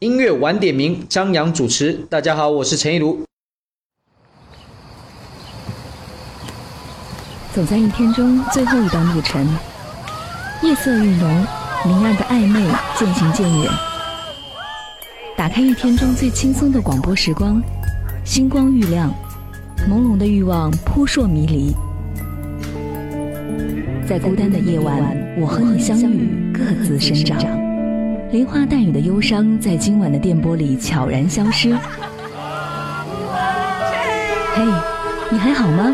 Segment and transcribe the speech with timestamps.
[0.00, 1.92] 音乐晚点名，张扬主持。
[2.08, 3.22] 大家好，我是陈一如。
[7.52, 9.46] 走在一天中最后一段路程，
[10.62, 11.46] 夜色愈浓，
[11.84, 12.66] 明暗的暧昧
[12.98, 13.70] 渐行渐远。
[15.36, 17.62] 打开一天中最轻松的广播时光，
[18.24, 19.12] 星光愈亮，
[19.86, 21.74] 朦胧的欲望扑朔迷离。
[24.08, 27.59] 在孤单的夜晚，我和你相遇，各自生长。
[28.32, 31.76] 梨花带雨的忧伤，在今晚的电波里悄然消失。
[34.54, 34.62] 嘿，
[35.32, 35.92] 你还好吗？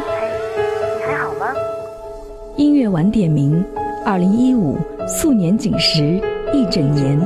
[2.58, 3.64] 音乐晚点名，
[4.04, 4.78] 二零一五
[5.08, 6.20] 素年锦时
[6.52, 7.18] 一整年。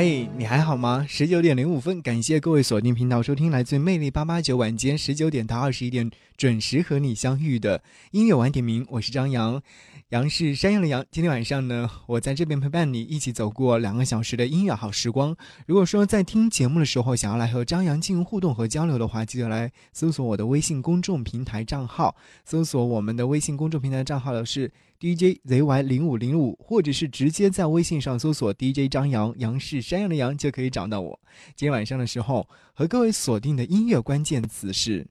[0.00, 1.04] 嘿，你还好吗？
[1.08, 9.60] 十九点零五分，感谢各位锁定频道收听来自魅力八八九晚间十九点到二十一点准时和你相遇的音乐晚点名，我是张扬。
[10.10, 11.04] 杨是山羊的羊。
[11.10, 15.36] 今天晚上呢，我在这边陪伴你一起走过两个小时的音乐好时光。
[15.66, 22.16] 如果说在听节目的时候想要来和张扬进行互动和交流的话，记得来搜索我的微信公众平台账号。
[22.46, 31.20] 搜索我们的微信公众平台账号的是 DJZY 零五零五，或者是直接在微信上搜索 DJ 张扬，杨是山羊的羊就可以找到我。
[31.54, 35.06] 今天晚上的时候和各位锁定的音乐关键词是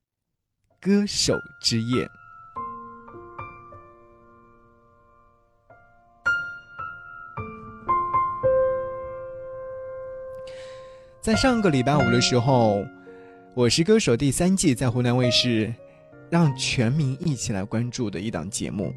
[0.81, 2.09] 歌手之夜。
[11.27, 12.77] 在上个礼拜五的时候，
[13.53, 15.73] 《我是歌手》第三季在湖南卫视，
[16.29, 18.93] 让全民一起来关注的一档节目。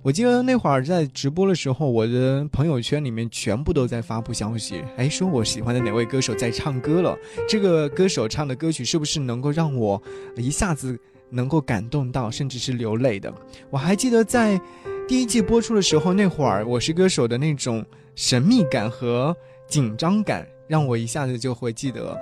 [0.00, 7.14] 我记得那会儿在直播的时候，我的朋友圈里面全部都在发布消息，哎，说我喜欢的哪位歌手在唱歌了。
[7.46, 10.02] 这个歌手唱的歌曲是不是能够让我
[10.34, 13.30] 一下子能够感动到，甚至是流泪的？
[13.68, 14.58] 我还记得在
[15.06, 19.36] 第一季播出的时候，那会儿《我是歌手》的那种神秘感和
[19.68, 20.46] 紧张感。
[20.68, 22.18] 让我一下子就会记得，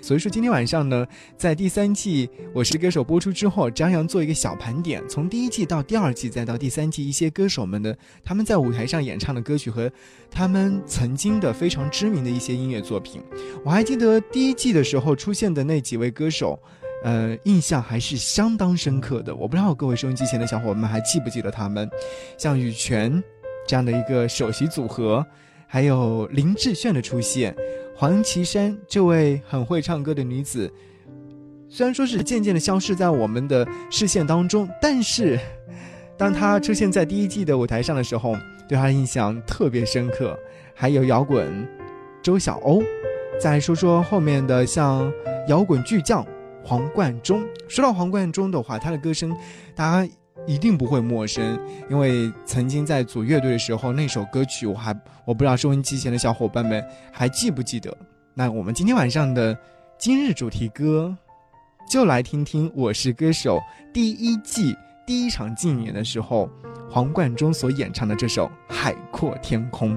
[0.00, 1.04] 所以说今天晚上呢，
[1.36, 9.90] 在第三季《我是歌手》播出之后，张扬做一个小盘点，从第一季到第二季，再到第三季，一些歌手们的他们在舞台上演唱的歌曲和
[10.30, 13.20] 他们曾经的非常知名的一些音乐作品。
[13.64, 16.56] 我还记得第一季的时候出现的那几位歌手，
[17.02, 19.34] 呃，印象还是相当深刻的。
[19.34, 21.90] 我不知道各位收音机前的小伙伴们还记不记得他们，
[22.36, 23.20] 像羽泉
[23.66, 25.26] 这样的一个首席组合，
[25.68, 27.54] 还有林志炫的出现。
[27.94, 30.72] 黄绮珊这位很会唱歌的女子，
[31.68, 35.38] 虽然说是渐渐的消失在我们的视线当中，但是，
[36.16, 38.36] 当她出现在第一季的舞台上的时候，
[38.68, 40.38] 对她的印象特别深刻。
[40.74, 41.66] 还有摇滚
[42.22, 42.84] 周晓鸥，
[43.40, 45.12] 再说说后面的像
[45.48, 46.24] 摇滚巨匠
[46.64, 47.44] 黄贯中。
[47.66, 49.36] 说到黄贯中的话，他的歌声，
[49.74, 50.12] 大家。
[50.46, 51.58] 一定不会陌生，
[51.90, 56.82] 因为曾经在组乐队的时候，那首歌曲我还我不知道收音机前的小伙伴们
[57.12, 57.94] 还记不记得。
[58.34, 59.56] 那我们今天晚上的
[59.98, 61.14] 今日主题歌，
[61.90, 63.58] 就来听听《我是歌手》
[63.92, 64.74] 第一季
[65.06, 66.48] 第一场竞演的时候，
[66.88, 69.96] 黄贯中所演唱的这首《海阔天空》。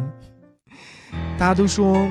[1.38, 2.09] 大家都说，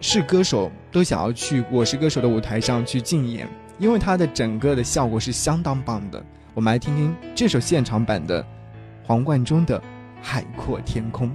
[0.00, 6.22] 是歌手都想要去《我是歌手》的舞台上去竞演，因为它的整个的效果是相当棒的。
[6.58, 8.44] 我们来听听这首现场版的
[9.04, 9.78] 黄贯中的
[10.20, 11.28] 《海阔天空》。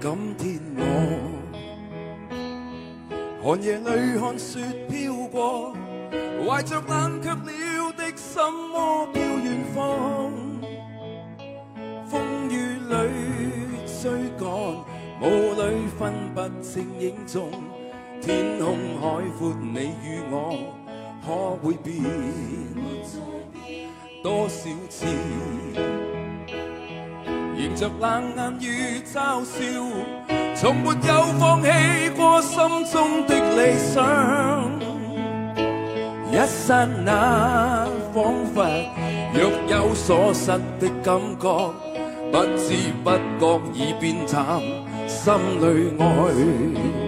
[0.00, 0.60] 今天
[3.42, 5.74] 我寒夜里看雪飘过，
[6.46, 8.40] 怀着冷却了的心
[8.72, 10.30] 窝飘远方。
[12.08, 12.94] 风雨里
[14.00, 14.48] 追赶，
[15.22, 17.50] 雾里分不清影踪。
[18.20, 20.34] 天空海阔，你与我
[21.24, 21.26] 可
[21.62, 21.94] 会变？
[24.22, 25.06] 多少次
[27.56, 29.56] 迎着冷眼与嘲笑，
[30.56, 31.68] 从没有放弃
[32.16, 32.58] 过心
[32.92, 33.96] 中的理想。
[36.30, 38.56] 一刹那，仿佛
[39.32, 40.46] 若有所失
[40.78, 41.72] 的感觉，
[42.30, 43.10] 不知不
[43.40, 44.60] 觉已变淡，
[45.06, 47.07] 心里爱。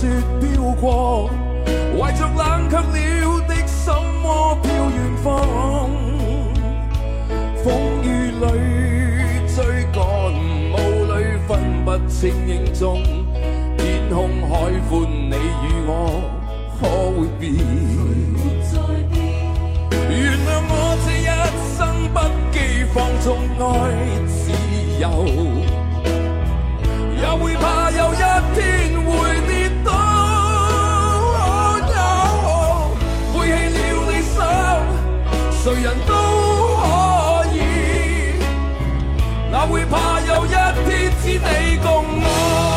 [0.00, 0.06] 雪
[0.40, 1.28] 飘过，
[1.98, 3.92] 怀着冷却了的心
[4.22, 5.26] 窝飘远方。
[7.64, 7.66] 风
[8.04, 8.42] 雨里
[9.56, 9.56] 追
[9.92, 9.98] 赶，
[10.72, 11.12] 雾里
[11.48, 11.50] 分
[11.84, 13.02] 不清影踪。
[13.76, 14.14] 天空
[14.48, 15.90] 海阔，你与我
[16.78, 16.86] 可
[17.18, 17.52] 会变？
[20.08, 20.16] 原
[20.46, 20.72] 谅我
[21.04, 21.28] 这一
[21.74, 21.76] 生
[22.14, 22.16] 不
[22.52, 22.56] 羁
[22.94, 23.26] 放纵
[23.58, 23.66] 爱
[24.28, 24.38] 自
[25.00, 25.04] 由，
[27.20, 28.16] 也会怕有一
[28.54, 28.56] 天
[29.02, 29.10] 会
[35.68, 37.56] 谁人都可以，
[39.52, 42.67] 哪会怕有一天只你共我？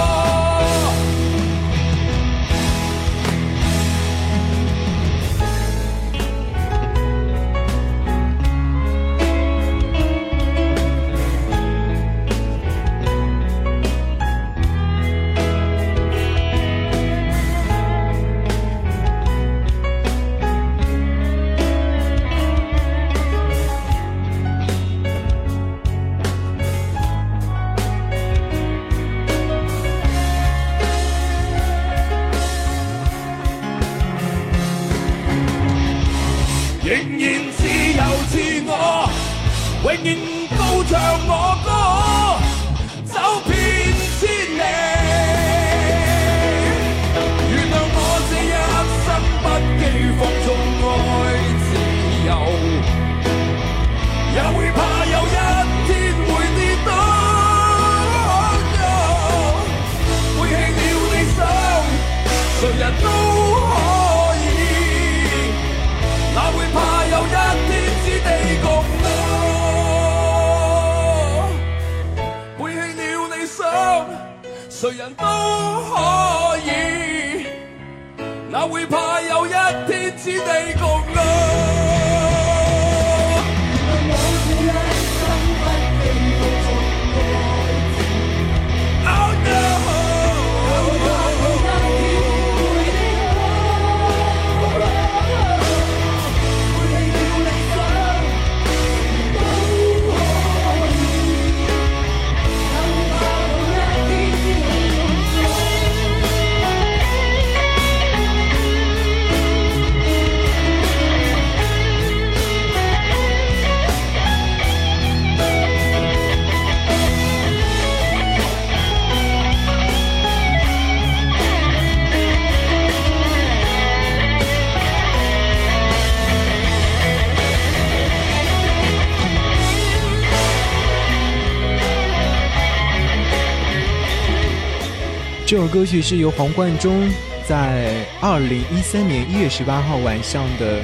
[135.51, 137.11] 这首歌曲是由黄贯中
[137.45, 140.81] 在二零一三年一月十八号晚上的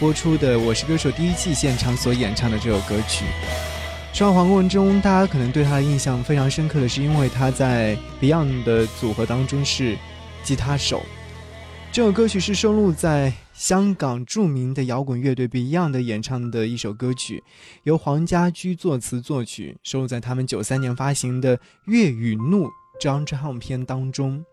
[0.00, 3.24] 播出的《我是歌手》第一季现场所演唱的这首歌曲。
[4.12, 9.96] 说到黄贯中，大家可能对他的印象非常深刻的是，因为他在 Beyond 的组合当中是
[10.42, 11.00] 吉他手。
[11.92, 17.44] 这首歌曲是收录在香港著名的摇滚乐队 Beyond 的演唱的一首歌曲，
[17.84, 22.66] 由黄家驹作词作曲，收录在他们九三年发行的《粤语怒》
[22.98, 24.44] 张唱片当中。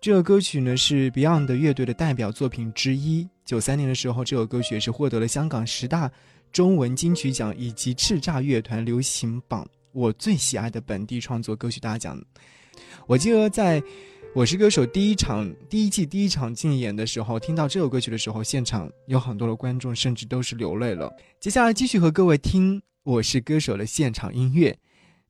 [0.00, 3.26] 这首歌曲呢是 Beyond 乐队的代表作品之一。
[3.44, 6.10] 九三年的时候，这首歌曲也是获得了香港十大
[6.52, 12.20] 中文金曲奖以及叱咤乐团流行榜我最喜爱的本地创作歌曲大奖。
[13.06, 13.80] 我记得在
[14.34, 21.10] 《我是歌手》第一场第一季第一场竞演的时候，听到这首歌曲的时候，现场有很多的观众甚至都是流泪了。
[21.40, 24.76] 接下来继续和各位听《我是歌手》的现场音乐。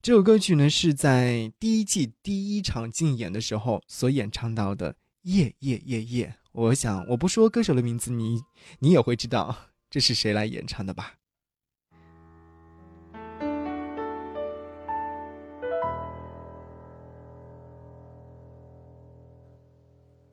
[0.04, 4.92] 这首歌曲呢是在第一季第一场竞演的时候所演唱到的
[5.22, 6.26] 《夜夜夜夜》。
[6.52, 8.42] 我想我不说歌手的名字，你
[8.80, 9.56] 你也会知道
[9.88, 11.14] 这是谁来演唱的吧？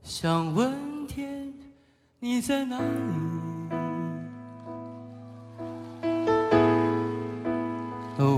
[0.04, 1.54] 想问天，
[2.20, 2.86] 你在哪里？
[8.18, 8.38] 哦，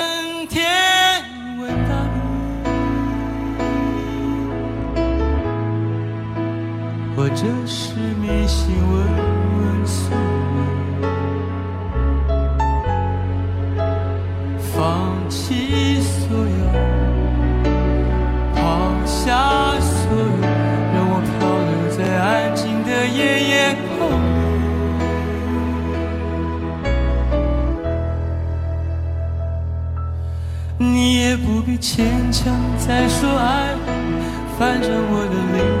[7.33, 8.91] 这是迷信，问
[9.57, 10.11] 问宿
[10.55, 10.59] 命。
[14.73, 14.79] 放
[15.29, 16.43] 弃所有，
[18.53, 18.59] 抛
[19.05, 20.23] 下所有，
[20.93, 21.31] 让我飘
[21.67, 22.21] 流在安
[22.55, 23.19] 静的夜
[23.49, 23.53] 夜
[23.97, 23.99] 空。
[30.77, 33.87] 你也不必牵强再说爱我，
[34.59, 35.80] 反正我的灵魂。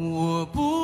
[0.00, 0.79] 我不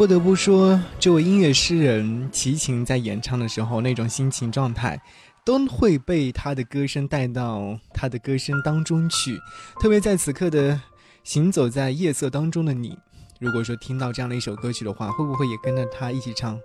[0.00, 4.98] 不得不说，这位音乐诗人齐秦在演唱的时候，那种心情状态，
[5.44, 9.38] 都会被他的歌声带到他的歌声当中去。
[9.78, 10.80] 特别在此刻的
[11.22, 12.96] 行走在夜色当中的你，
[13.40, 16.58] 如果说听到这样的一首歌曲的话，会不会也跟着他一起唱？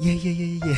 [0.00, 0.76] 耶耶耶耶耶！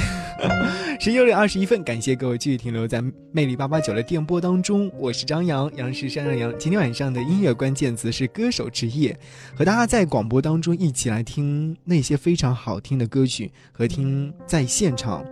[0.99, 6.51] 十六点二十一分，感谢各位继续停留在魅力八八九的电波当中，我是张扬，杨是山上杨。
[6.59, 9.15] 今天晚上的音乐关键词是歌手之夜，
[9.55, 15.23] 和大家在广播当中一起来听那些非常好听的歌曲，和听在现场，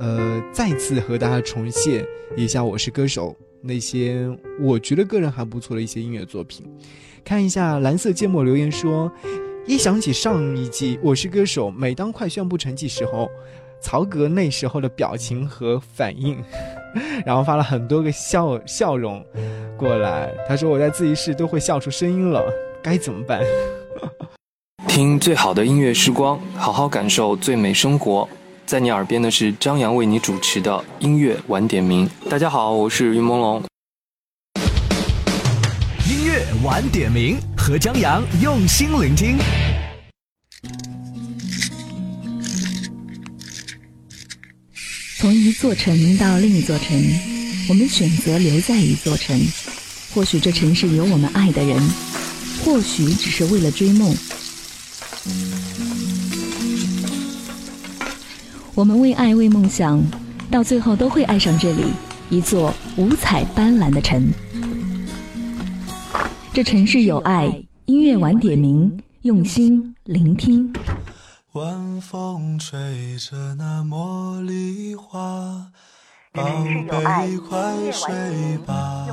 [0.00, 2.04] 呃，再次和大家重现
[2.36, 3.30] 一下《我是歌手》
[3.62, 4.28] 那些
[4.60, 6.66] 我觉得个人还不错的一些音乐作品。
[7.24, 9.12] 看一下蓝色芥末留言说。
[9.68, 13.28] 一想起上一季《我是歌手》，每当快宣布成绩时候，
[13.82, 16.42] 曹格那时候的表情和反应，
[17.26, 19.22] 然后发了很多个笑笑容
[19.76, 20.32] 过来。
[20.48, 22.42] 他说我在自习室都会笑出声音了，
[22.82, 23.42] 该怎么办？
[24.88, 28.26] 听最好的音乐时光，好好感受最美生活。
[28.64, 32.08] 在你耳边的是张扬为你主持的音乐晚点名。
[32.30, 33.62] 大家好，我是云朦胧。
[36.10, 37.36] 音乐晚点名，
[37.68, 39.36] 和张扬用心聆听。
[45.18, 46.98] 从一座城到另一座城，
[47.68, 49.38] 我们选择留在一座城。
[50.14, 51.78] 或许这城市有我们爱的人，
[52.64, 54.16] 或许只是为了追梦。
[58.74, 60.02] 我们为爱为梦想，
[60.50, 61.82] 到最后都会爱上这里，
[62.30, 64.26] 一座五彩斑斓的城。
[66.58, 67.46] 这城市有爱，
[67.84, 70.74] 音乐晚点名，用心聆听。
[71.52, 75.70] 晚风吹着那茉莉花，
[76.32, 76.42] 宝
[76.88, 79.06] 贝快睡吧。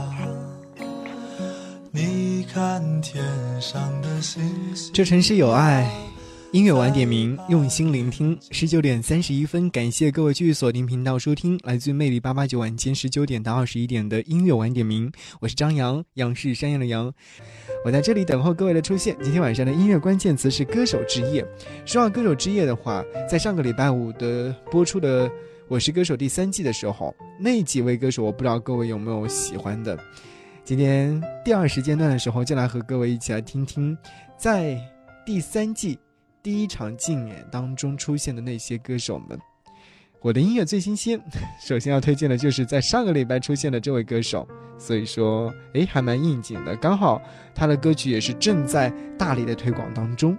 [1.91, 3.23] 你看天
[3.61, 4.41] 上的星
[4.73, 4.91] 星。
[4.91, 5.87] 这城市有爱，
[6.55, 8.39] 音乐晚点名，用心聆听。
[8.49, 15.11] 十九点三十一分，感谢各位继续锁定频道收听，来自魅力八八九晚间十九点到二十一点的音乐晚点名。
[15.41, 17.13] 我是张扬，杨是山羊的羊。
[17.83, 19.17] 我在这里等候各位的出现。
[19.21, 21.45] 今天晚上的音乐关键词是歌手之夜。
[21.85, 25.29] 说到歌手之夜的话，在上个礼拜五的播出的
[25.67, 29.99] 《我是歌手》第三季的时候，那几位歌手，我不知道各位有没有喜欢的。
[30.63, 33.97] 今天第二时间段的时候，就来和各位一起来听听，
[34.37, 34.79] 在
[35.25, 35.99] 第三季
[36.45, 39.35] 第一场竞演当中出现的那些歌手们。
[40.21, 41.19] 我的音乐最新鲜，
[41.59, 44.47] 首先要推荐的就是在上个礼拜出现的这位歌手，
[44.77, 46.75] 所以说，哎，还蛮应景的。
[46.75, 47.19] 刚好
[47.55, 50.37] 他的歌曲也是正在大力的推广当中。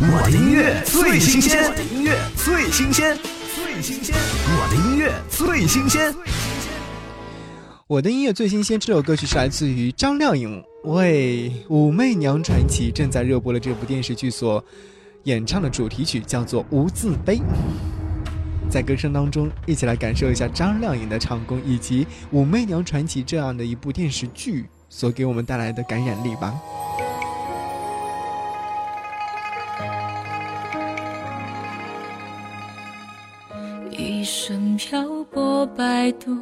[0.00, 3.16] 我的音乐最新鲜，我的音乐最新鲜，
[3.54, 4.16] 最新鲜，
[4.48, 6.12] 我的音乐最新鲜。
[7.86, 14.62] 我的音乐最新鲜，这首歌曲是来自于张靓颖为《武媚娘传奇》正在热播的这部电视剧所
[15.24, 17.36] 演唱的主题曲，叫做《无字碑》。
[18.68, 26.54] 在歌声当中，一起来感受一下张靓颖的唱功，以及《武媚娘传奇》这样的一部电视剧所给我们带来的感染力吧。
[33.90, 36.36] 一生漂泊摆渡，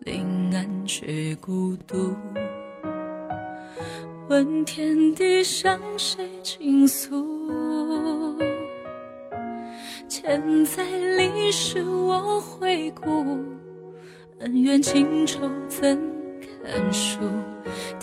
[0.00, 2.14] 临安却孤独。
[4.28, 8.38] 问天地向谁倾诉？
[10.08, 10.82] 千载
[11.18, 13.38] 历史我回顾，
[14.38, 16.00] 恩怨情仇怎
[16.40, 17.18] 堪数？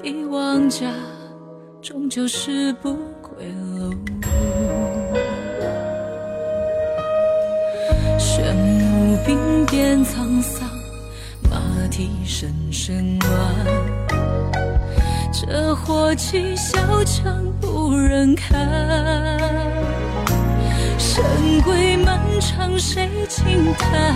[0.02, 0.94] 帝王家
[1.82, 3.48] 终究是不归
[3.80, 3.92] 路。
[8.20, 10.70] 玄武兵变沧桑，
[11.50, 13.91] 马蹄声声乱。
[15.32, 18.60] 这火气小强不忍看，
[20.98, 21.24] 神
[21.64, 24.14] 归漫长谁轻叹？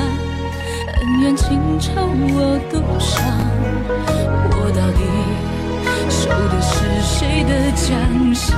[0.98, 3.24] 恩怨情仇我独伤，
[4.52, 5.00] 我到底
[6.10, 8.52] 守的是谁的江山？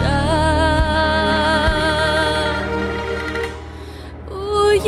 [4.31, 4.87] 无言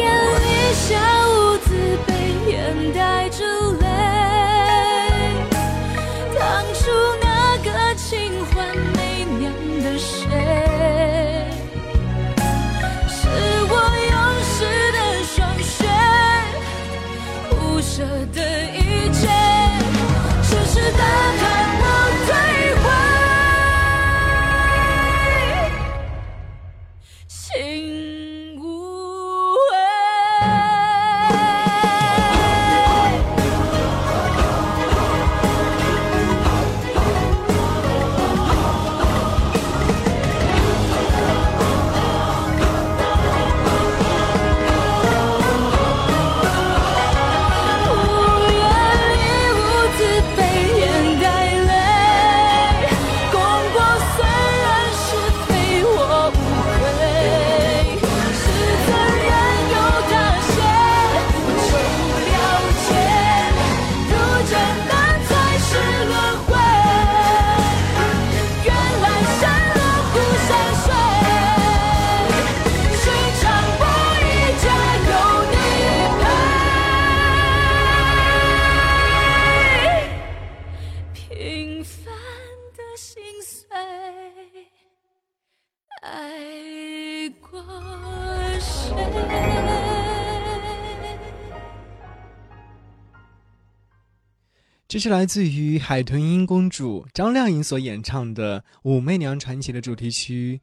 [94.89, 100.60] 这是来自于海豚音公主张靓颖所演唱的《武媚娘传奇》的主题曲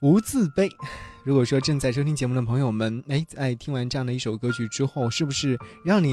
[0.06, 0.68] 《无字碑》。
[1.24, 6.12] 如果说正在收听节目的朋友们，哎，在听完这样的一首歌曲之后，是不是让你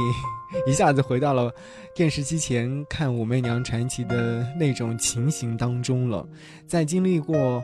[0.65, 1.53] 一下子回到了
[1.95, 6.27] 电视机前看《武媚娘传奇》的那种情形当中了？
[6.65, 7.63] 在经历过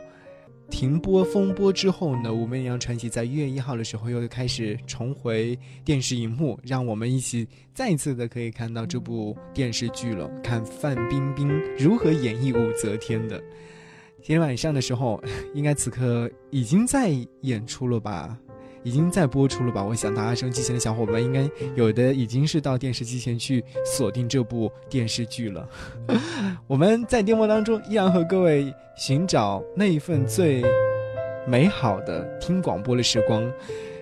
[0.70, 10.28] 停播风波之后呢，《武媚娘传奇》在一月一号的时候又开始重回电视荧幕，让我们一起再一次的可以看到这部电视剧了。
[10.42, 13.38] 看范冰冰如何演绎武则天的。
[14.20, 15.22] 今天晚上的时候，
[15.54, 17.10] 应该此刻已经在
[17.42, 18.38] 演出了吧？
[18.82, 19.82] 已经在播出了吧？
[19.82, 25.68] 我想，大家收机前的小伙伴应该有的已经是到电视机前去锁定这部电视剧了。
[26.66, 30.64] 我们在电波当中依然和各位寻找那一份最
[31.46, 33.42] 美好的听广播的时光。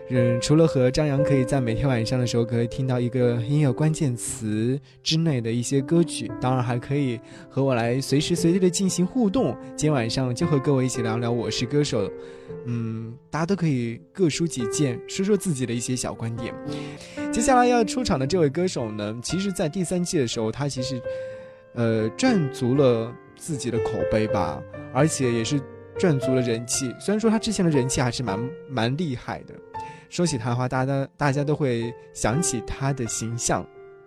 [0.09, 7.19] 嗯，除了和张扬可以在每天晚上的时候可以听到一个音乐关键词之内的一些歌曲，当然还可以
[7.51, 9.57] 和我来随时随地的进行互动。
[9.71, 12.09] 今天晚上就和各位一起聊聊《我是歌手》，
[12.67, 16.55] 嗯，大家都可以各抒己见，说说自己的一些小观点。
[17.33, 21.03] 接下来要出场的这位歌手呢，其实在第三季的时候，他其实，
[21.75, 24.63] 呃，赚足了自己的口碑吧，
[24.95, 25.61] 而且也是
[25.99, 26.95] 赚足了人气。
[27.01, 28.39] 虽然说他之前的人气还是蛮
[28.69, 29.55] 蛮厉害的。
[30.17, 33.63] 说起他的话，大家大家都会想起他的形象，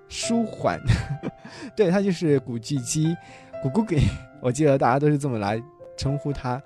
[0.07, 0.81] 舒缓，
[1.77, 3.15] 对他就是古巨基，
[3.61, 3.99] 古古给，
[4.41, 5.61] 我记得大家都是这么来
[5.95, 6.59] 称呼他。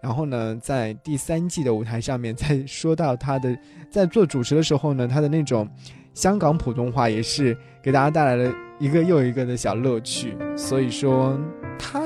[0.00, 3.56] 然后呢，在第三季的舞台上面，在说到他的
[3.88, 5.68] 在做主持的时候呢，他的那种
[6.12, 10.36] 香港普通话也是给大家带来了一个又一个的小乐趣。
[10.56, 11.38] 所以说
[11.78, 12.02] 他。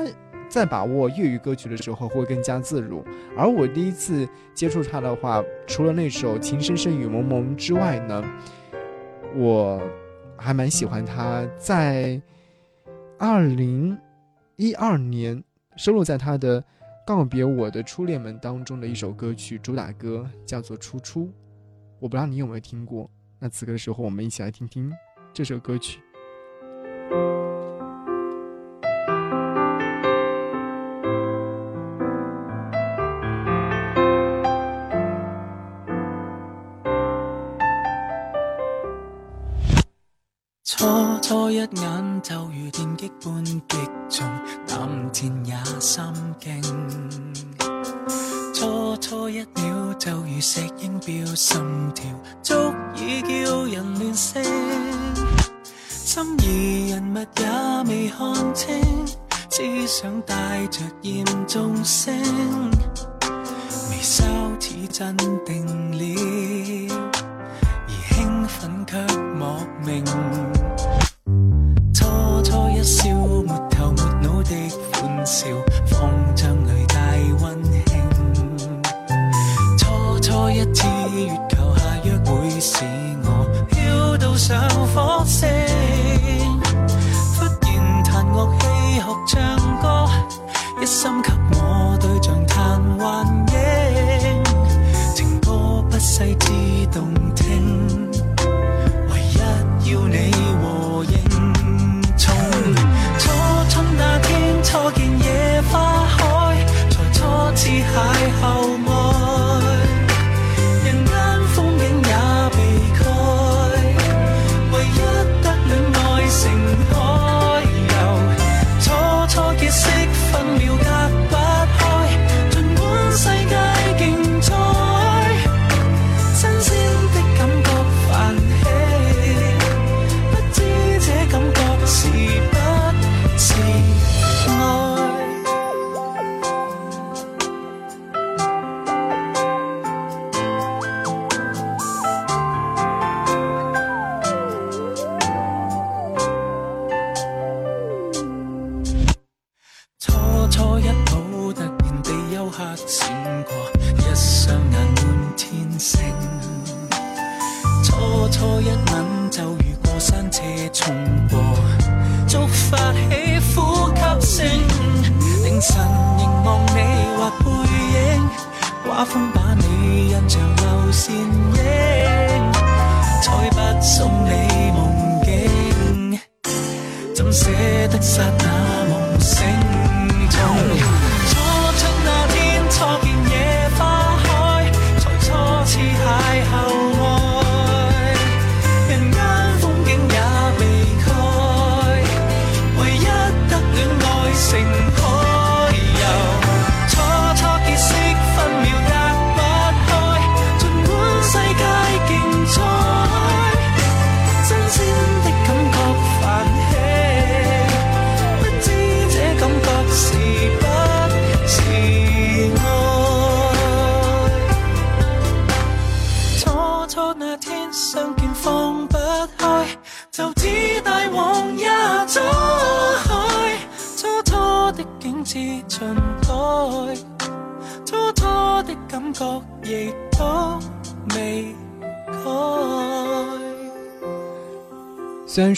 [0.53, 3.03] 在把握粤语歌曲的时候会更加自如，
[3.35, 8.23] 而我第一次接触他的话，除了那首《情深深雨蒙蒙》之外呢，
[9.35, 9.81] 我
[10.37, 12.21] 还蛮喜欢他在
[13.17, 13.97] 二零
[14.55, 15.43] 一二年
[15.75, 16.61] 收录在他的
[17.03, 21.21] 《告别我的初恋们》当中的一首歌曲，主打歌叫做《初初》，
[21.97, 23.09] 我不知道你有没有听过。
[23.39, 24.93] 那此刻的时候，我们一起来听听
[25.33, 25.99] 这首歌曲。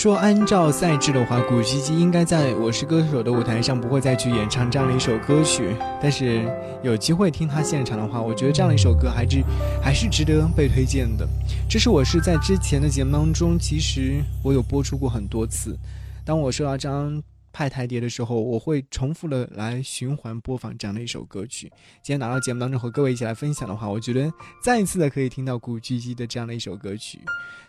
[0.05, 6.43] 说按照赛制的话，古巨基应该在《我是歌手》的舞台上不会再去演唱这样的一首歌曲，但是
[6.83, 9.43] 有机会听他现场的话，我觉得这样的一首歌还是
[9.81, 11.27] 还是值得被推荐的。
[11.67, 15.75] 这是我是在之前的节目当中，其实我有播出过很多次。
[16.23, 17.19] 当我收到张。
[17.55, 21.71] 派台碟的时候，我会重复的来循环播放这样的一首歌曲。
[22.03, 24.29] 今天拿到节目当中和各位一起来分享的话，我觉得
[24.61, 27.17] 再一次的可以听到古巨基的这样的一首歌曲。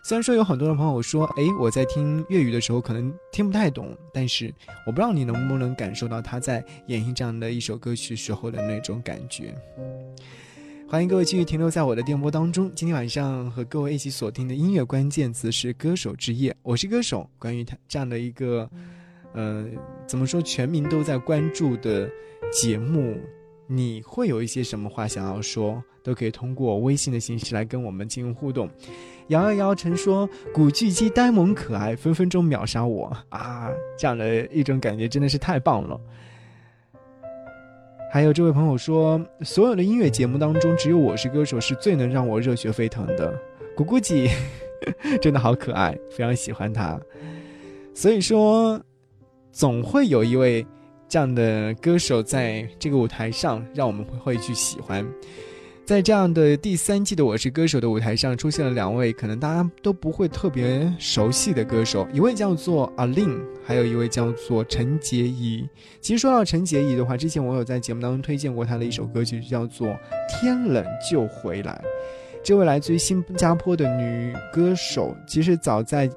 [0.02, 4.52] 虽然说有很多的朋友说，哎，我在听粤语的时候可能听不太懂，但是
[4.84, 9.54] 我不知道你能不能感受到他在演绎这样的一首歌曲时候的那种感觉。
[10.88, 12.72] 欢迎各位继续停留在我的电波当中。
[12.74, 17.30] 今天晚上和各位一起锁定的音乐关键词是歌手之夜，我是歌手。
[17.38, 18.68] 关于他这样的一个。
[19.34, 19.66] 呃，
[20.06, 20.40] 怎么说？
[20.42, 22.10] 全民都在关注的
[22.50, 23.16] 节目，
[23.66, 25.82] 你会有一些什么话想要说？
[26.02, 28.70] 都可以通过微信的形式来跟我们进行互动。
[29.26, 36.00] 摇摇摇曾说：“古巨基呆萌可爱，分分钟秒杀我啊！”这样的一种感觉真的是太棒了。
[38.12, 43.36] 还有这位朋友说：“所有的音乐节目当中，只有《我是歌手》是最能让我热血沸腾的。”
[43.74, 44.30] 古古吉
[45.20, 47.00] 真的好可爱，非常喜欢他。
[47.94, 48.80] 所以说。
[49.56, 50.66] 总会有一位
[51.08, 55.02] 这样的歌手在这个舞台上，让我们会去喜欢。
[55.82, 65.66] 在这样的第三季的《我是歌手》的舞台上，出现了两位可能大家都不会特别熟悉的歌手，一位叫做阿令，还有一位叫做陈洁仪。
[66.02, 69.88] 其实说到陈洁仪的话，之前我有在节目当中推荐过她的一首歌曲，叫做
[70.28, 71.72] 《天冷就回来》。
[72.44, 76.10] 这位来自于新加坡的女歌手，其实早在。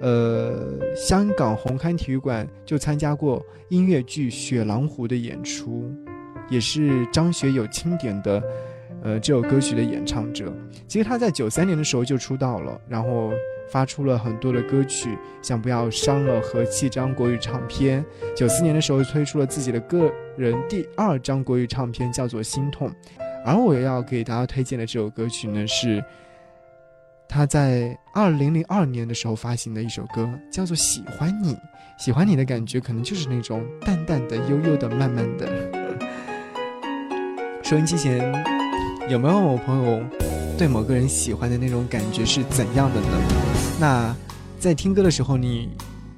[0.00, 5.92] 呃，香港红磡体育馆就参加过音乐剧《雪狼湖》的演出，
[6.48, 8.42] 也是张学友钦点的，
[9.02, 10.52] 呃，这首歌曲的演唱者。
[10.86, 13.32] 其实他在九三年的时候就出道了，然后
[13.68, 18.04] 发出了很多的歌曲，像《不要伤了》和七张国语唱片。
[18.36, 22.88] 九四年的时候推出了自己的个人第二张国语唱片，叫做《心痛》。
[23.44, 26.02] 而我要给大家推荐的这首歌曲呢是。
[27.28, 31.54] 他在二零零二年的时候发行的一首歌，叫做《喜欢你》，
[31.98, 35.46] 喜欢你的感觉可能就是那种淡淡的、悠悠的、慢慢的。
[37.62, 38.18] 收音机前
[39.10, 40.02] 有没有朋友
[40.56, 43.08] 对某个人喜欢的那种感觉是怎样的呢？
[43.78, 44.16] 那
[44.58, 45.68] 在听歌的时候，你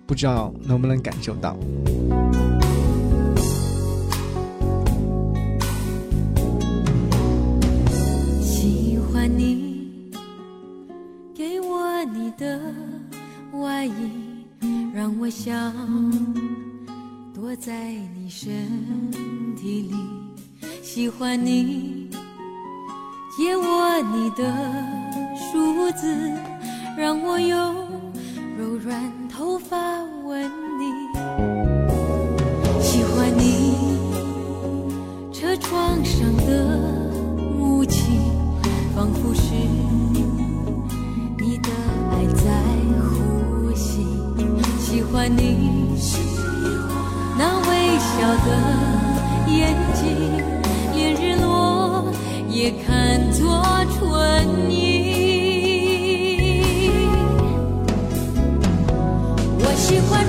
[0.06, 1.56] 不知道能不能感受到？
[15.42, 15.72] 想
[17.34, 18.46] 躲在你身
[19.56, 19.94] 体里，
[20.82, 22.10] 喜欢你，
[23.34, 24.52] 借我你的
[25.34, 26.14] 梳子，
[26.94, 27.74] 让我用
[28.58, 29.78] 柔软头发
[30.26, 30.44] 吻
[30.78, 30.84] 你。
[32.82, 33.96] 喜欢你
[35.32, 37.16] 车窗上的
[37.58, 38.12] 雾气，
[38.94, 39.89] 仿佛是。
[45.20, 45.44] 欢你
[47.36, 48.08] 那微笑
[48.46, 48.48] 的
[49.52, 50.08] 眼睛，
[50.94, 52.10] 连日落
[52.48, 53.62] 也看作
[53.98, 54.00] 春
[54.70, 54.72] 意。
[59.58, 60.24] 我喜欢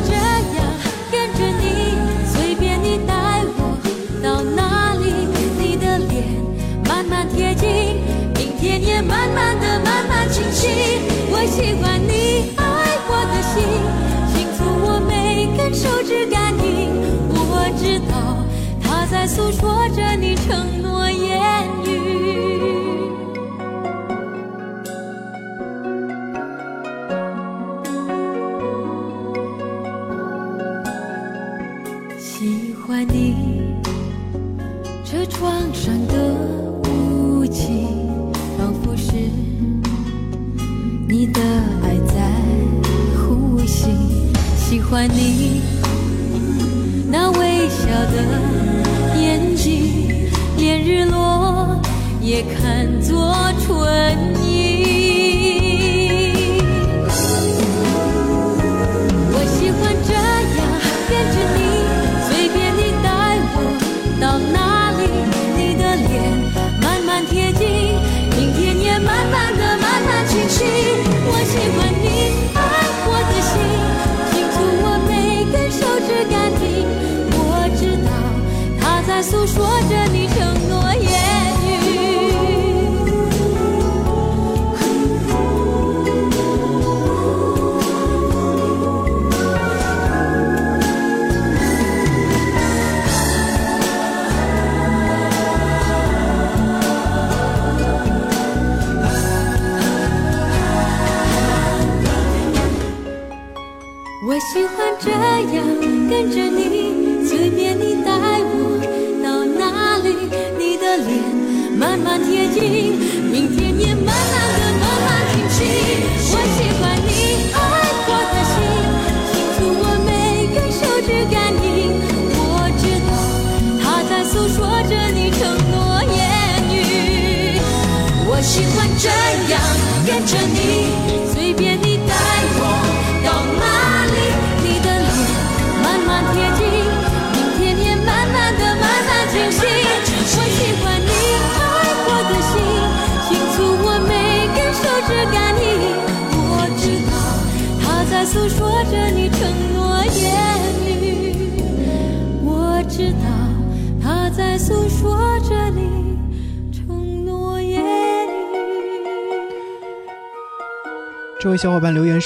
[44.92, 45.62] 欢你。
[47.10, 51.80] 那微笑的眼睛，连日落
[52.20, 53.34] 也看作
[53.66, 54.31] 春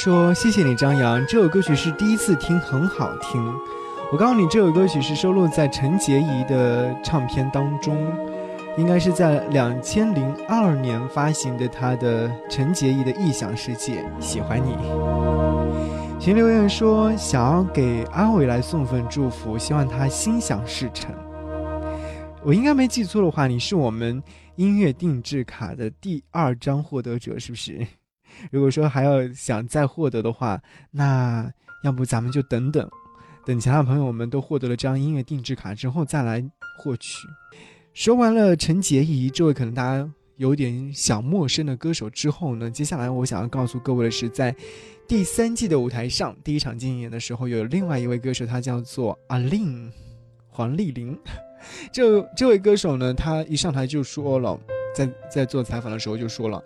[0.06, 3.44] 说：“谢谢你，张扬，这首歌曲是第一次听，很好听。
[4.12, 7.98] 我告诉你，这首歌曲是收录在陈洁仪的唱片当中，
[8.78, 14.76] 应该是在两千零二年发行的，她的陈洁仪的《异想世界》，喜欢你。”
[16.22, 21.16] 群留言说：“想要给阿伟来送份祝福，希望他心想事成。”
[22.46, 24.22] 我应该没记错的话，你是我们
[24.56, 27.88] 音乐定制卡的第二张获得者，是不是？
[28.52, 31.52] 如果说还要想再获得的话，那
[31.84, 32.90] 要不咱们就等等，
[33.46, 36.44] 等其他朋友们都获得了这张音乐定制卡之后再来
[36.80, 37.28] 获取。
[37.94, 44.54] 说完了陈洁仪这位可能大家有点小陌生的歌手之后呢，接下来我想要告诉各位的是，在
[45.08, 49.90] 第三季的舞台上第一场竞演的时候，有另外一位歌手，他叫做阿令
[50.50, 51.18] 黄丽玲。
[51.92, 54.60] 这这位歌手呢，他一上台就说了，
[54.94, 56.62] 在在做采访的时候就说了。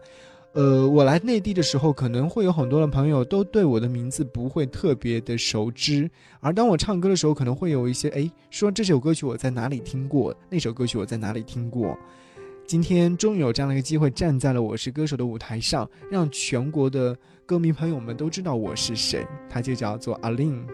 [0.54, 6.10] 呃，我来内地的时候，可能会有很多的朋友都对我的名字不会特别的熟知，
[6.40, 11.98] 而当我唱歌的时候，可能会有一些哎说这首歌曲我在哪里听过，那首歌曲我在哪里听过。
[12.66, 20.66] 今天终于有这样的一个机会，站在了《我是歌手》的舞台上，让全国的歌迷朋友们都知道我是谁，他就叫做阿令。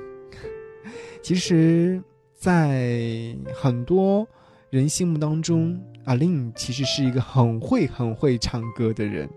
[1.21, 2.01] 其实，
[2.33, 4.27] 在很多
[4.69, 9.29] 人心目当中，阿令其实是一个很会、很会唱歌的人。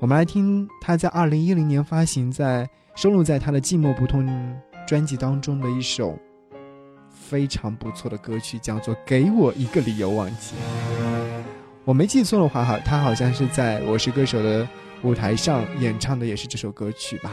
[0.00, 4.24] 我们来听他在二零一零年发行在收录在他的《寂寞不痛》
[4.86, 6.16] 专辑当中的一首
[7.10, 10.54] 非常不错的歌曲，叫做《给我一个理由忘记》。
[11.84, 14.68] 我没记错的话，哈，他好像是在《我是歌手》的
[15.02, 17.32] 舞台上演唱的，也是这首歌曲吧。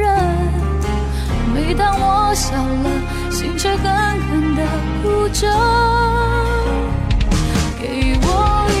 [1.53, 2.89] 每当我笑了，
[3.29, 4.59] 心却狠狠地
[5.03, 5.41] 哭着。
[7.79, 7.83] 给
[8.21, 8.27] 我
[8.71, 8.80] 一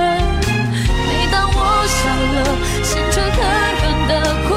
[1.91, 2.37] 笑了，
[2.83, 3.37] 心却狠
[3.81, 4.11] 狠地
[4.47, 4.49] 哭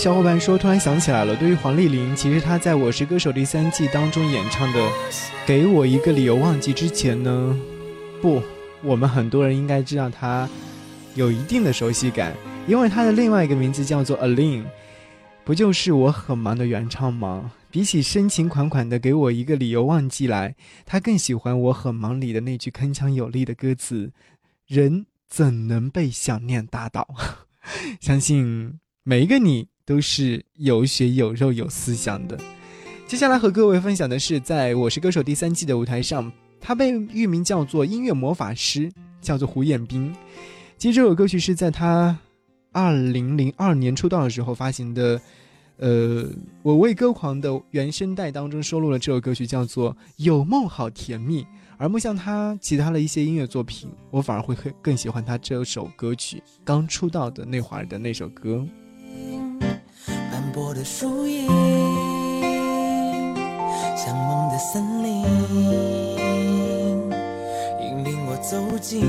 [0.00, 4.80] 小伙伴说，突然想起来了，对于黄丽玲，其实她在我是歌手第三季当中演唱的
[5.46, 7.54] 《给我一个理由忘记》之前呢，
[8.22, 8.42] 不，
[8.82, 10.48] 我们很多人应该知道她
[11.14, 12.34] 有一定的熟悉感，
[12.66, 14.64] 因为她的另外一个名字叫做 Alin，
[15.44, 17.52] 不就是我很忙的原唱吗？
[17.70, 24.10] 比起深情款款的《给我一个理由忘记》来，她更喜欢我很忙里的那句铿锵有力的歌词
[24.66, 27.06] ：“人怎能被想念打倒？”
[28.00, 28.78] 相信。
[29.02, 32.38] 每一个你都是有血有肉有思想的。
[33.08, 36.30] 接下来和各位分享的是，在我是歌手第三季的舞台上，
[36.60, 38.88] 他被域名叫做音乐魔法师，
[39.20, 40.14] 叫做胡彦斌。
[40.78, 42.16] 其实这首歌曲是在他
[42.70, 45.20] 二零零二年出道的时候发行的，
[45.78, 46.24] 呃，
[46.62, 51.42] 我为歌狂的原声带当中收录了这首歌曲，叫做《有梦好甜蜜》。
[51.78, 58.64] 而不像他其他的一些音乐作品，我反而会更更喜欢他这首歌曲刚出道的那会儿的那首歌。
[60.50, 61.46] 斑驳的树影，
[63.96, 65.22] 像梦的森林，
[67.80, 69.00] 引领我走进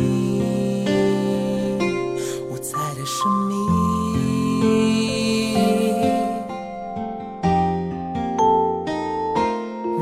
[2.48, 3.58] 五彩的生命。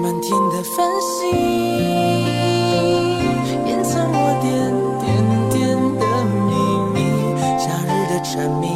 [0.02, 1.32] 满天的繁星，
[3.66, 4.52] 掩藏我点
[5.00, 5.08] 点
[5.52, 5.58] 点
[6.00, 6.04] 的
[6.50, 6.52] 秘
[6.94, 6.98] 密。
[7.58, 8.28] 夏日的蝉
[8.60, 8.69] 鸣。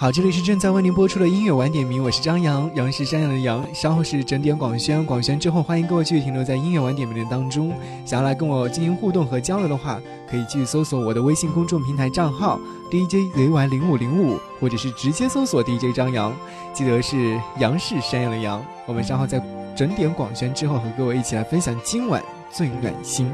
[0.00, 3.62] 好，这里是正在为您播出的音乐晚点名，我是张扬，杨是山羊的羊。
[3.74, 7.70] 稍后是整点广宣，广宣之后，欢迎各位继续停留在音乐晚点名的当中。
[8.06, 12.58] 想要来跟我进行互动和交流的话，可以继续搜索我的微信公众平台账号
[12.90, 16.34] DJZY 零五零五，或者是直接搜索 DJ 张扬，
[16.72, 18.64] 记得是杨是山羊的羊。
[18.86, 19.38] 我们稍后在
[19.76, 23.30] 整点广宣之后，和各位一起来分享今晚最暖心。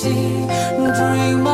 [0.00, 0.06] 息
[0.96, 1.47] dream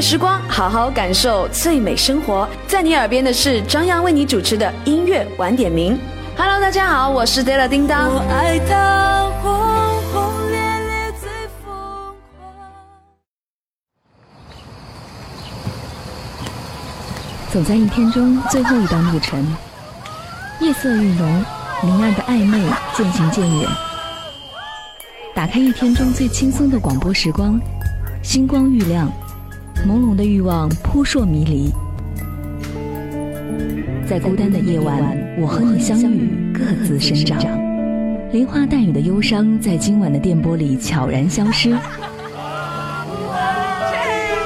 [0.00, 2.48] 时光，好好感受最美生活。
[2.66, 5.98] 在你耳边的是张扬为你主持的音乐晚点名。
[6.36, 8.14] Hello，大家好，我是 Della 叮当。
[8.14, 9.52] 我爱他轰
[10.12, 11.30] 轰烈烈最
[11.64, 11.74] 疯
[12.36, 12.54] 狂。
[17.50, 19.56] 走在一天中最后一段路程，
[20.60, 21.44] 夜色愈浓，
[21.82, 22.62] 明暗的暧昧
[22.94, 23.68] 渐行渐远。
[25.34, 27.58] 打开一天中最轻松的广播时光，
[28.22, 29.10] 星光愈亮。
[29.86, 31.70] 朦胧的欲望扑朔迷离。
[34.04, 37.38] 在孤单的夜晚，我和你相遇，各自生长。
[38.32, 41.72] 梨花带雨的忧伤，在今晚的电波里悄然消失。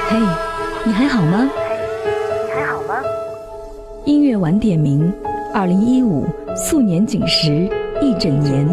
[0.08, 0.18] 嘿，
[0.84, 1.48] 你还好吗？
[4.04, 5.10] 音乐晚点名，
[5.54, 7.66] 二零一五素年锦时
[8.02, 8.68] 一整年。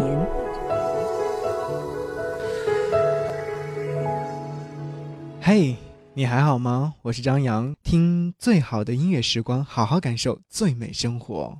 [5.41, 5.77] 嘿，
[6.17, 6.95] 你还好吗？
[7.03, 11.55] 我是张扬，听最好的音乐时光，好好感受最美生活。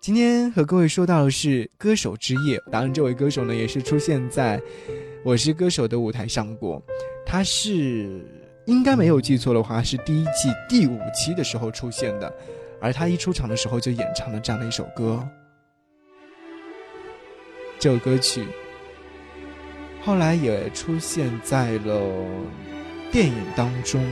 [0.00, 4.58] 今天和各位说到的是歌手之夜，当然这位歌手呢也是出现在
[5.24, 6.82] 《我是歌手》的舞台上过，
[7.24, 8.26] 他是
[8.66, 12.34] 应该没有记错的话是第一季第五期的时候出现的，
[12.80, 15.24] 而他一出场的时候就演唱了这样的一首歌，
[17.78, 18.44] 这首歌曲
[20.04, 22.02] 后来也出现在了
[23.12, 24.04] 电影当中。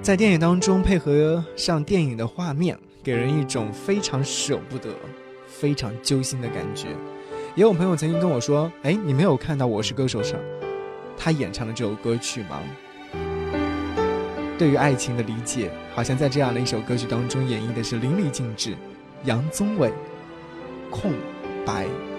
[0.00, 4.94] 在电影当中配合上电影的画面，给人一种非常舍不得、
[5.46, 6.86] 非常揪心的感觉。
[7.56, 10.38] 也有朋友曾经跟我说：“哎，你没有看到《我是歌手》上
[11.16, 12.60] 他演唱的这首歌曲吗？”
[14.56, 18.76] 对于爱情的理解，好像在这样的一首歌曲当中演绎的是淋漓尽致。
[19.24, 19.88] 杨宗纬
[20.90, 21.12] 《空
[21.66, 21.86] 白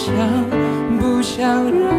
[0.00, 0.16] 想，
[0.98, 1.92] 不想让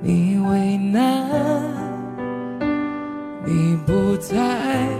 [0.00, 1.28] 你为难。
[3.44, 4.34] 你不再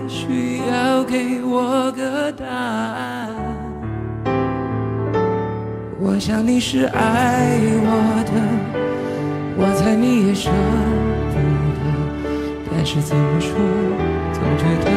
[0.07, 3.31] 需要给我个答案，
[5.99, 8.33] 我想你是爱我的，
[9.57, 10.51] 我猜你也舍
[11.33, 11.35] 不
[11.79, 11.81] 得，
[12.71, 13.49] 但是怎么说，
[14.35, 14.91] 总觉得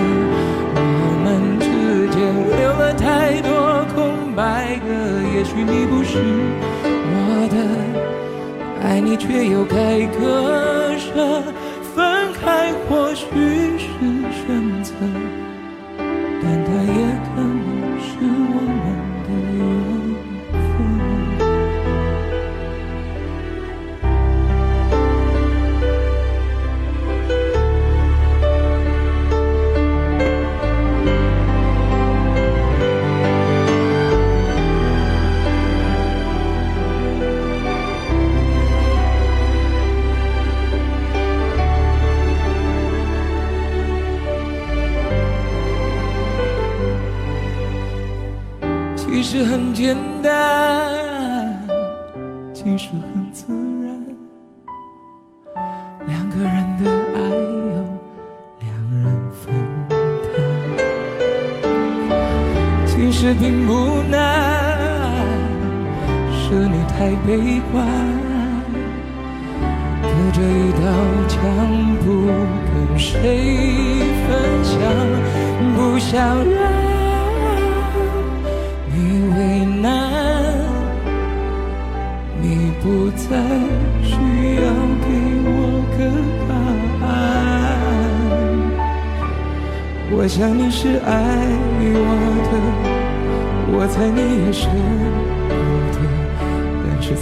[0.84, 1.26] 我们
[1.58, 1.66] 之
[2.10, 2.20] 间
[2.60, 3.55] 留了太多
[3.96, 4.88] 空白格，
[5.34, 6.20] 也许你不是
[6.84, 7.56] 我的，
[8.86, 11.42] 爱你却又该割舍。
[11.96, 13.26] 分开或许
[13.80, 13.88] 是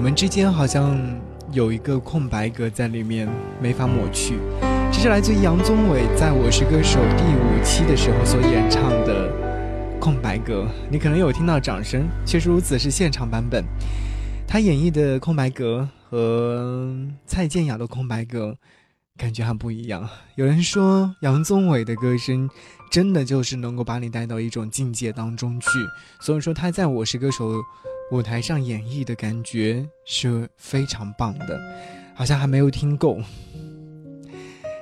[0.00, 0.98] 我们之间好像
[1.52, 3.28] 有一个空白格在里面，
[3.60, 4.38] 没法抹去。
[4.90, 9.30] 这是来自于杨宗纬在《我是歌手》第五期的时候所演唱的
[10.00, 10.62] 《空白格》。
[10.90, 13.62] 你可能有听到掌声，确实如此，是现场版本。
[14.48, 16.96] 他演绎的《空白格》和
[17.26, 18.52] 蔡健雅的《空白格》
[19.18, 20.08] 感觉还不一样。
[20.34, 22.48] 有人说杨宗纬的歌声
[22.90, 25.68] 真的就是能够把你带到一种境界当中去，
[26.22, 27.52] 所以说他在《我是歌手》
[28.10, 31.60] 舞台上演绎的感觉是非常棒的，
[32.12, 33.20] 好像还没有听够。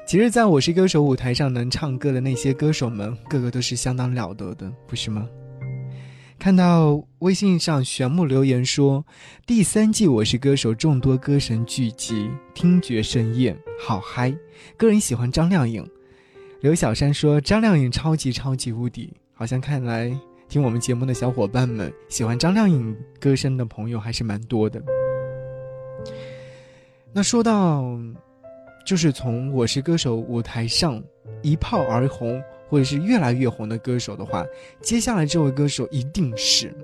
[0.07, 5.29] 其实，在我是歌手舞台上能唱歌的那些歌手们，个个都是相当了得的，不是吗？
[6.39, 9.05] 看到微信上玄木留言说，
[9.47, 14.35] 第三季《我是歌手》众多歌神聚集，听觉盛宴，好嗨！
[14.79, 15.87] 个人喜欢张靓颖。
[16.63, 20.17] 刘小山说，张靓颖超级超级无敌，好像看来
[20.49, 24.83] 听我们节目的小伙伴们喜欢张靓颖歌声的朋友还是蛮多的。
[27.13, 27.85] 那说到，
[28.87, 31.03] 就是从《我是歌手》舞台上
[31.43, 34.43] 一炮而红，或者是越来越红的歌手的话，
[34.81, 36.75] 接下来这位歌手一定是，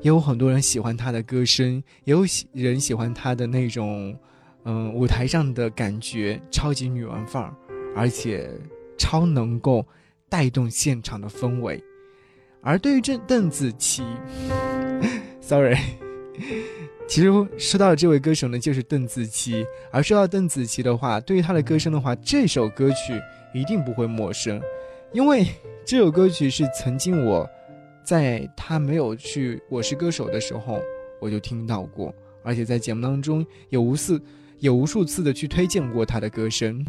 [0.00, 4.18] 也有很多人喜欢他的歌声，也有喜人喜欢他的那种，
[4.64, 7.54] 嗯，舞台上的感觉，超级女王范儿，
[7.94, 8.50] 而且
[8.96, 9.84] 超能够
[10.30, 11.84] 带动现场的氛围。
[12.60, 14.02] 而对于这邓紫棋，
[15.40, 15.78] sorry。
[17.08, 19.64] 其实说到的这位歌手呢，就是邓紫棋。
[19.90, 23.18] 而说到邓紫棋的话，对于她的歌声的话，这首歌曲
[23.54, 24.60] 一定不会陌生，
[25.12, 25.46] 因为
[25.86, 27.48] 这首歌曲是曾经我
[28.04, 30.78] 在她没有去《我是歌手》的时候
[31.18, 34.20] 我就听到过，而且在节目当中有无数
[34.58, 36.84] 有无数次的去推荐过她的歌声。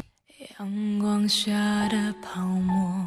[0.58, 3.06] 阳光下的泡沫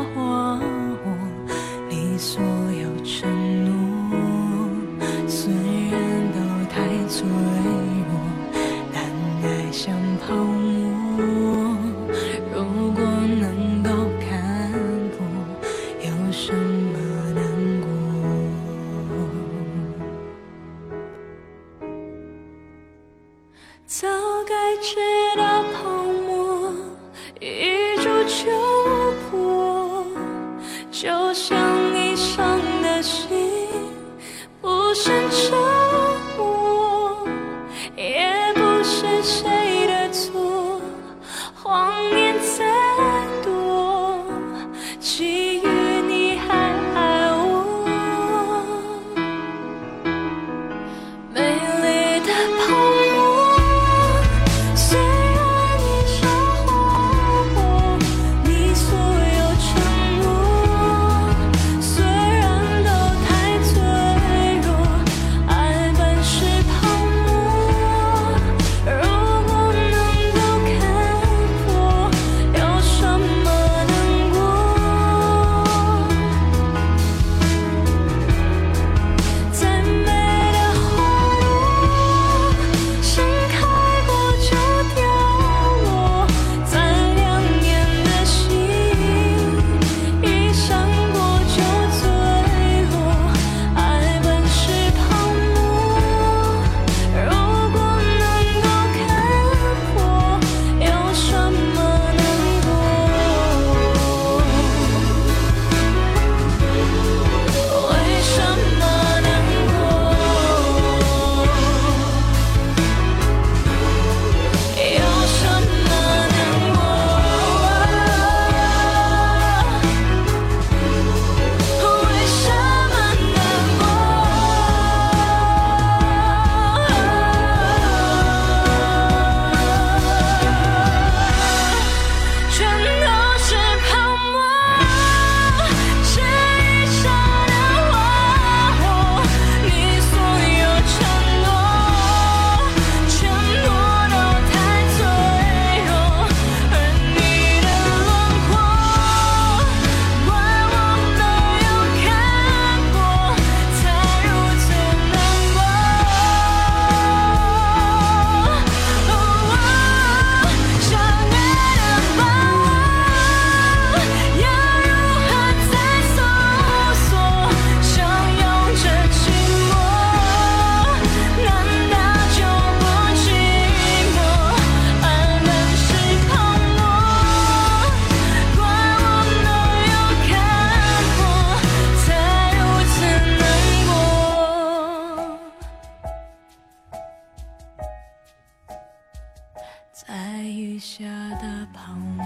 [190.11, 191.05] 爱雨下
[191.39, 192.25] 的泡沫，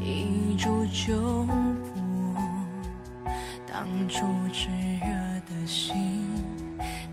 [0.00, 1.54] 一触就破。
[3.64, 4.66] 当初炽
[4.98, 5.06] 热
[5.48, 6.26] 的心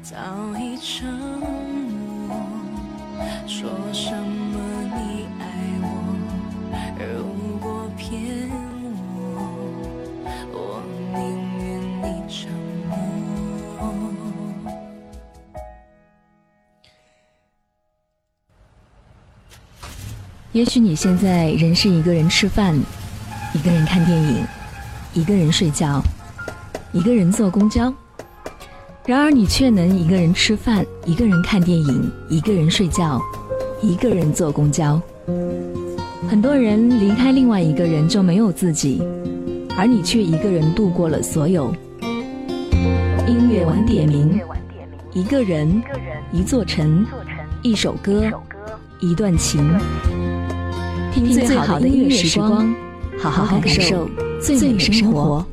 [0.01, 0.17] 早
[0.57, 2.35] 已沉默。
[3.45, 4.40] 说什么
[20.53, 22.77] 也许你现在仍是一个人吃饭，
[23.53, 24.45] 一个人看电影，
[25.13, 26.03] 一个人睡觉，
[26.91, 27.93] 一个人坐公交。
[29.05, 33.17] 然而，你却能一个人吃饭，一个人看电影，一个人睡觉，
[33.81, 35.01] 一个人坐公交。
[36.29, 39.01] 很多人离开另外一个人就没有自己，
[39.77, 41.73] 而你却一个人度过了所有。
[43.25, 44.37] 音乐晚点名，
[45.13, 45.81] 一个人，
[46.33, 47.05] 一座城，
[47.61, 48.29] 一首歌，
[48.99, 49.65] 一段情。
[51.11, 52.73] 听最好的音乐时光，
[53.19, 54.09] 好好感受
[54.41, 55.45] 最美生活。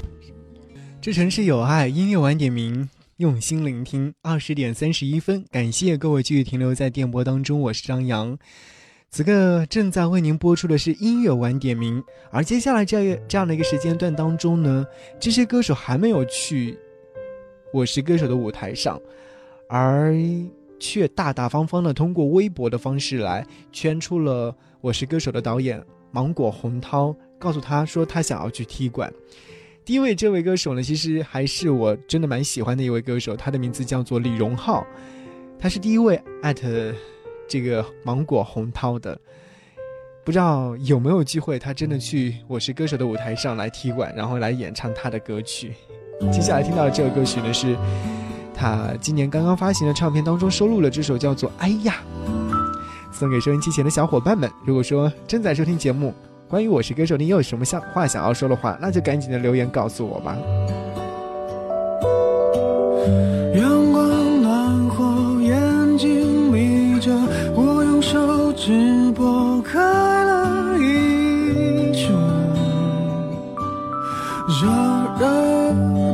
[1.01, 4.15] 这城市有爱，音乐晚点名，用心聆听。
[4.23, 8.39] 二十点三十一分，感谢各位继续停留在电波当中，我是张扬。
[9.11, 12.01] 此刻正在为您播出的是音乐晚点名，
[12.31, 14.87] 而接下来这这样的一个时间段当中呢，
[15.19, 16.73] 这些歌手还没有去
[17.73, 19.01] 《我是歌手》的舞台上，
[19.69, 20.15] 而
[20.79, 29.13] 却大大方方的通过微博的方式来圈出了《我是歌手》的导演芒果洪涛，告诉他说他想要去踢馆。
[29.85, 34.87] 第一位这位歌手呢，其实还是我真的蛮喜欢的一位歌手，他的名字叫做李荣浩，
[35.59, 36.93] 他是第一位艾特
[37.49, 39.19] 这个芒果洪涛的。
[40.25, 45.73] 不知道有没有机会，他真的去《我是歌手》的舞台上来踢馆，然后来演唱他的歌曲。
[46.31, 47.75] 接下来听到的这首歌曲呢，是
[48.59, 51.95] 他今年刚刚发行的唱片当中收录了这首叫做《哎呀》，
[53.17, 54.51] 送给收音机前的小伙伴们。
[54.65, 56.13] 如果说正在收听节目，
[56.49, 60.37] 关于《我是歌手》，你有什么想话想要说的话，那就赶紧的留言告诉我吧。
[63.55, 67.13] 阳光暖和，眼睛眯着，
[67.55, 69.79] 我用手指拨开
[70.25, 72.13] 了一束
[74.61, 74.67] 热
[75.21, 76.08] 热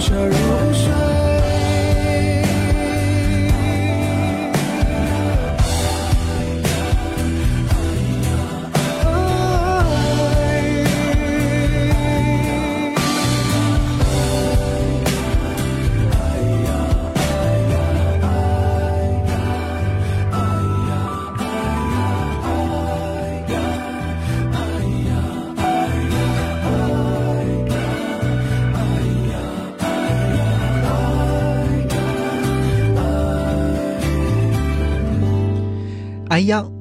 [0.00, 0.77] 下如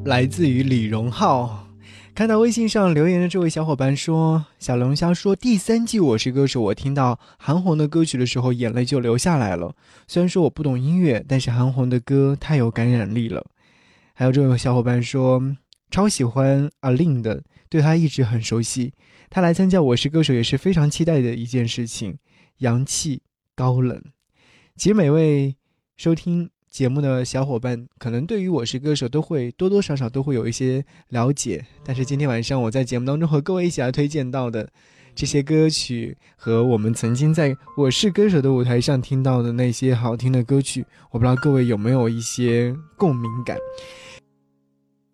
[0.08, 1.68] 来自于李荣浩。
[2.16, 9.76] 看到微信上留言的这位小伙伴说：“小龙虾说第三季《我是歌手》，我听到韩红的歌曲的时候，眼泪就流下来了。
[10.08, 13.46] 虽然说我不懂音乐，但是韩红的歌太有感染力了。”
[14.16, 15.44] 还有这位小伙伴说
[15.92, 18.94] ：“超喜欢阿令的，对他一直很熟悉。
[19.30, 22.18] 他来参加《我是歌手》也是非常期待的一件事情。
[22.60, 24.02] 洋气高冷，
[24.78, 25.58] 其实每位
[25.98, 34.70] 收听。”节目的小伙伴可能对于我是歌手都会多多少少都会有一些了解，但是今天晚上我在节目当中和各位一起来推荐到的
[35.16, 43.58] 这些歌曲，和我们曾经在我是歌手的舞台上听到的那些好听的歌曲，我不知道各位有没有一些共鸣感。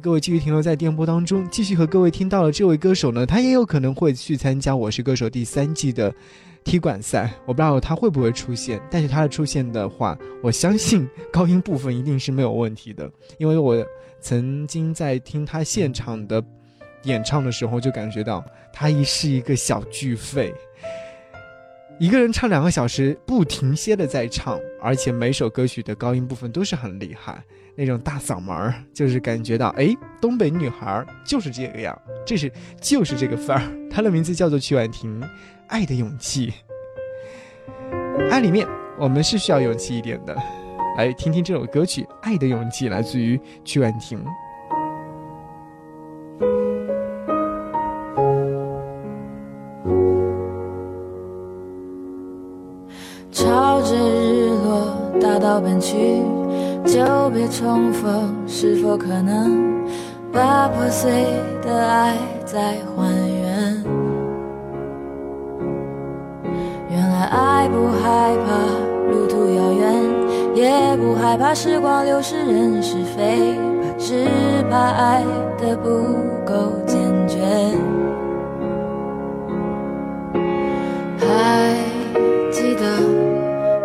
[0.01, 6.13] 各位继续停留在电波当中，继续和各位听到了这位歌手呢，他也有可能会去参加《我是歌手》第三季的。
[6.63, 13.85] 踢馆赛，我不知道他会不会出现，但是他的出现的话，我相信高音部分一定是没有问题的，因为我
[14.19, 16.43] 曾经在听他现场的
[17.03, 20.53] 演唱的时候，就感觉到他一是一个小巨肺，
[21.99, 27.43] 一个人唱两个小时不停歇的在唱，而且每首歌曲的高音部分都是很厉害，
[27.75, 33.63] 那种大嗓门儿，就是感觉到哎，东北女孩就是这个样，这是就是这个范儿。
[33.89, 35.21] 她的名字叫做曲婉婷。
[35.69, 36.53] 爱的勇气，
[38.29, 38.67] 爱里面
[38.99, 40.37] 我们是需要勇气一点的。
[40.97, 44.23] 来听听这首歌曲《爱的勇气》，来自于曲婉婷。
[53.31, 56.21] 朝着日落大道奔去，
[56.85, 59.73] 久别重逢，是否可能
[60.31, 61.25] 把破碎
[61.61, 63.83] 的爱再还原？
[66.89, 70.03] 原来爱不害怕路途遥远，
[70.53, 73.57] 也不害怕时光流逝人是非，
[73.97, 74.27] 只
[74.69, 75.23] 怕爱
[75.57, 75.89] 的不
[76.45, 76.53] 够
[76.85, 77.39] 坚决。
[81.17, 81.73] 还
[82.51, 82.83] 记得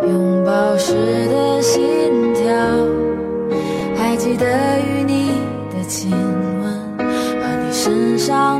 [0.07, 0.93] 拥抱时
[1.29, 2.28] 的心
[4.39, 5.31] 跳，还记得与你
[5.69, 6.63] 的亲吻
[6.97, 8.58] 和你身上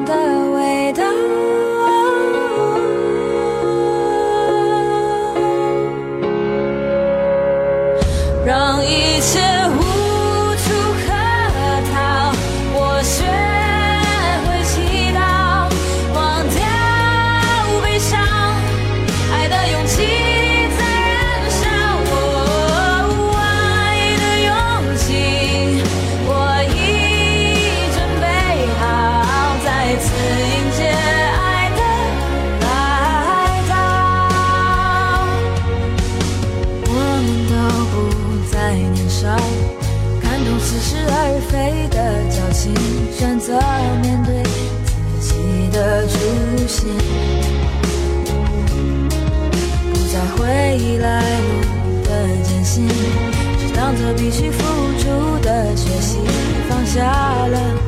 [56.89, 57.03] 下
[57.45, 57.78] 了。